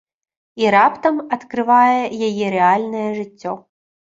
[0.61, 3.55] І раптам адкрывае яе рэальнае жыццё.